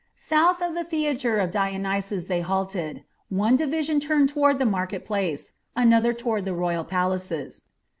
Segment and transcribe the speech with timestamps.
[0.15, 3.03] South of the Theatre of Dionysus they halted.
[3.29, 7.61] One division turned toward the market place, another toward the royal palaces.